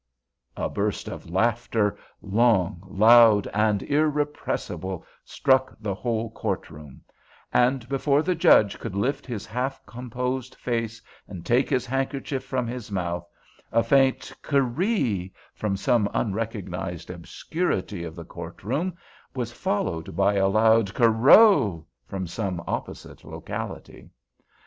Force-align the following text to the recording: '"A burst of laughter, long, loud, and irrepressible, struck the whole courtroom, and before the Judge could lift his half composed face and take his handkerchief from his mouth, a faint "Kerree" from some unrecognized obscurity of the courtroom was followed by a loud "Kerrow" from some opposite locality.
'"A 0.57 0.67
burst 0.67 1.07
of 1.07 1.29
laughter, 1.29 1.95
long, 2.23 2.81
loud, 2.89 3.45
and 3.53 3.83
irrepressible, 3.83 5.05
struck 5.23 5.75
the 5.79 5.93
whole 5.93 6.31
courtroom, 6.31 7.03
and 7.53 7.87
before 7.87 8.23
the 8.23 8.33
Judge 8.33 8.79
could 8.79 8.95
lift 8.95 9.27
his 9.27 9.45
half 9.45 9.85
composed 9.85 10.55
face 10.55 11.03
and 11.27 11.45
take 11.45 11.69
his 11.69 11.85
handkerchief 11.85 12.43
from 12.43 12.65
his 12.65 12.91
mouth, 12.91 13.27
a 13.71 13.83
faint 13.83 14.33
"Kerree" 14.41 15.33
from 15.53 15.77
some 15.77 16.09
unrecognized 16.15 17.11
obscurity 17.11 18.03
of 18.03 18.15
the 18.15 18.25
courtroom 18.25 18.95
was 19.35 19.51
followed 19.51 20.15
by 20.15 20.33
a 20.33 20.47
loud 20.47 20.95
"Kerrow" 20.95 21.85
from 22.07 22.25
some 22.25 22.59
opposite 22.65 23.23
locality. 23.23 24.09